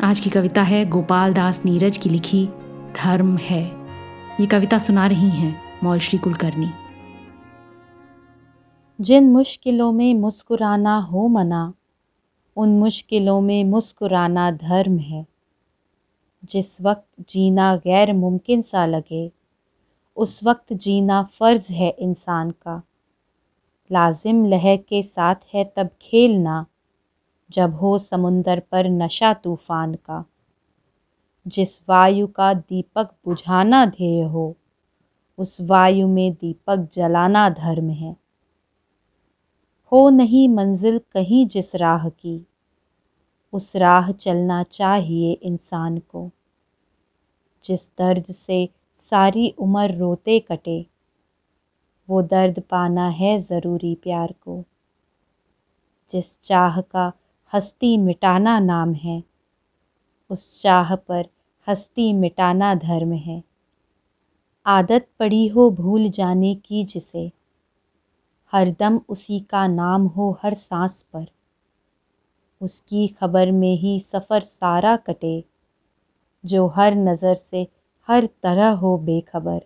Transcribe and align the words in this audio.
आज 0.00 0.20
की 0.20 0.30
कविता 0.30 0.62
है 0.62 0.88
गोपाल 0.88 1.34
दास 1.34 1.64
नीरज 1.64 1.96
की 1.96 2.10
लिखी 2.10 2.46
धर्म 3.04 3.36
है। 3.36 3.62
ये 4.40 4.46
कविता 4.46 4.78
सुना 4.78 5.06
रही 5.06 5.30
हैं 5.30 5.60
मौल 5.84 5.98
श्री 5.98 6.18
कुलकर्णी। 6.18 6.70
जिन 9.00 9.30
मुश्किलों 9.30 9.92
में 9.92 10.14
मुस्कुराना 10.14 10.98
हो 10.98 11.28
मना, 11.28 11.74
उन 12.56 12.78
मुश्किलों 12.78 13.40
में 13.40 13.64
मुस्कुराना 13.64 14.50
धर्म 14.50 14.98
है। 14.98 15.26
जिस 16.44 16.82
वक्त 16.82 17.30
जीना 17.30 17.76
गैर 17.76 18.12
मुमकिन 18.12 18.62
सा 18.62 18.86
लगे, 18.86 19.32
उस 20.16 20.44
वक्त 20.44 20.72
जीना 20.72 21.22
फ़र्ज़ 21.22 21.72
है 21.72 21.96
इंसान 21.98 22.50
का। 22.50 22.82
लाजिम 23.92 24.46
लहर 24.46 24.76
के 24.76 25.02
साथ 25.02 25.34
है 25.54 25.72
तब 25.76 25.90
खेलना 26.02 26.66
जब 27.50 27.74
हो 27.74 27.98
समुंदर 27.98 28.60
पर 28.60 28.88
नशा 28.88 29.34
तूफ़ान 29.34 29.94
का, 29.94 30.24
जिस 31.48 31.88
वायु 31.88 32.26
का 32.26 32.54
दीपक 32.54 33.14
बुझाना 33.24 33.86
ध्येय 33.86 34.22
हो, 34.22 34.56
उस 35.38 35.60
वायु 35.60 36.08
में 36.08 36.32
दीपक 36.32 36.88
जलाना 36.94 37.50
धर्म 37.50 37.90
है। 37.90 38.16
हो 39.92 40.10
नहीं 40.10 40.48
मंजिल 40.48 41.00
कहीं 41.12 41.46
जिस 41.46 41.74
राह 41.76 42.08
की, 42.08 42.46
उस 43.52 43.76
राह 43.76 44.12
चलना 44.12 44.62
चाहिए 44.62 45.32
इंसान 45.32 45.98
को। 45.98 46.30
जिस 47.64 47.88
दर्द 47.98 48.24
से 48.24 48.68
सारी 48.96 49.54
उम्र 49.58 49.94
रोते 49.94 50.40
कटे, 50.40 50.86
वो 52.10 52.22
दर्द 52.22 52.62
पाना 52.70 53.08
है 53.08 53.38
ज़रूरी 53.38 53.94
प्यार 53.94 54.34
को। 54.44 54.64
जिस 56.10 56.40
चाह 56.40 56.80
का 56.80 57.12
हस्ती 57.52 57.96
मिटाना 57.98 58.58
नाम 58.58 58.94
है। 58.94 59.22
उस 60.30 60.62
चाह 60.62 60.94
पर 60.96 61.26
हस्ती 61.68 62.12
मिटाना 62.12 62.74
धर्म 62.74 63.12
है। 63.12 63.42
आदत 64.66 65.08
पड़ी 65.18 65.46
हो 65.46 65.70
भूल 65.70 66.10
जाने 66.10 66.54
की 66.54 66.84
जिसे। 66.84 67.32
हरदम 68.52 69.00
उसी 69.08 69.40
का 69.40 69.66
नाम 69.66 70.06
हो 70.06 70.38
हर 70.42 70.54
सांस 70.54 71.02
पर। 71.02 71.26
उसकी 72.60 73.08
खबर 73.08 73.50
में 73.50 73.76
ही 73.76 74.00
सफ़र 74.00 74.40
सारा 74.40 74.96
कटे। 74.96 75.44
जो 76.44 76.66
हर 76.66 76.94
नज़र 76.94 77.34
से 77.34 77.68
हर 78.08 78.26
तरह 78.42 78.68
हो 78.68 78.98
बेखबर। 78.98 79.60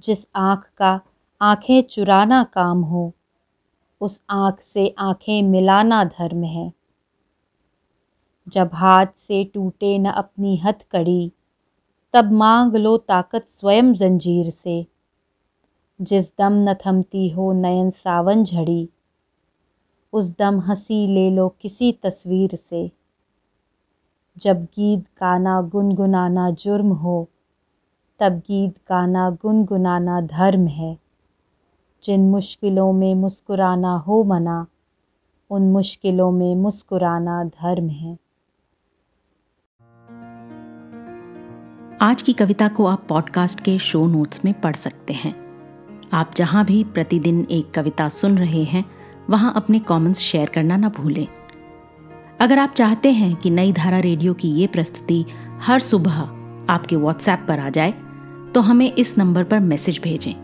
जिस 0.00 0.26
आँख 0.36 0.70
का 0.76 1.00
आँखें 1.42 1.82
चुराना 1.82 2.44
काम 2.44 2.82
हो 2.82 3.12
उस 4.00 4.20
आँख 4.30 4.60
से 4.60 4.94
आँखें 4.98 5.42
मिलाना 5.42 6.04
धर्म 6.04 6.44
है। 6.44 6.72
जब 8.48 8.70
हाथ 8.74 9.06
से 9.16 9.44
टूटे 9.44 9.98
न 9.98 10.04
अपनी 10.04 10.56
हथकड़ी 10.56 11.32
तब 12.12 12.32
मांग 12.32 12.76
लो 12.76 12.96
ताकत 12.96 13.48
स्वयं 13.48 13.92
जंजीर 13.92 14.50
से। 14.50 14.86
जिस 16.02 16.28
दम 16.38 16.52
न 16.52 16.74
थमती 16.74 17.28
हो 17.28 17.52
नयन 17.52 17.90
सावन 17.90 18.44
झड़ी, 18.44 18.88
उस 20.12 20.36
दम 20.38 20.60
हँसी 20.60 21.06
ले 21.06 21.30
लो 21.30 21.48
किसी 21.48 21.92
तस्वीर 21.92 22.56
से। 22.56 22.90
जब 24.38 24.64
गीत 24.64 25.00
गाना 25.00 25.62
गुनगुनाना 25.62 26.50
जुर्म 26.50 26.92
हो, 26.92 27.28
तब 28.20 28.32
गीत 28.32 28.74
गाना 28.88 29.30
गुनगुनाना 29.30 30.20
धर्म 30.20 30.66
है। 30.66 31.03
जिन 32.04 32.20
मुश्किलों 32.20 32.92
में 32.92 33.14
मुस्कुराना 33.14 33.96
हो 33.96 34.24
मना, 34.24 34.66
उन 35.50 35.62
मुश्किलों 35.62 36.30
में 36.30 36.54
मुस्कुराना 36.56 37.44
धर्म 37.44 37.88
है। 37.88 38.18
आज 42.00 42.22
की 42.22 42.32
कविता 42.32 42.68
को 42.68 42.86
आप 42.86 43.06
पॉडकास्ट 43.08 43.60
के 43.60 43.78
शो 43.78 44.06
नोट्स 44.06 44.44
में 44.44 44.60
पढ़ 44.60 44.76
सकते 44.76 45.14
हैं। 45.14 45.34
आप 46.12 46.30
जहाँ 46.36 46.64
भी 46.64 46.84
प्रतिदिन 46.84 47.46
एक 47.50 47.70
कविता 47.70 48.08
सुन 48.08 48.38
रहे 48.38 48.64
हैं, 48.64 48.84
वहाँ 49.30 49.52
अपने 49.56 49.78
कमेंट्स 49.78 50.20
शेयर 50.20 50.48
करना 50.48 50.76
ना 50.76 50.88
भूलें। 50.88 51.26
अगर 52.40 52.58
आप 52.58 52.70
चाहते 52.70 53.12
हैं 53.12 53.36
कि 53.36 53.50
नई 53.50 53.72
धारा 53.72 53.98
रेडियो 53.98 54.34
की 54.34 54.48
ये 54.48 54.66
प्रस्तुति 54.66 55.24
हर 55.62 55.78
सुबह 55.78 56.20
आपके 56.72 56.96
व्हाट्सएप 56.96 57.44
पर 57.48 57.58
आ 57.58 57.68
जाए 57.68 57.92
तो 58.54 58.60
हमें 58.60 58.92
इस 58.92 59.18
नंबर 59.18 59.44
पर 59.44 59.60
मैसेज 59.60 60.00
भेजें। 60.04 60.43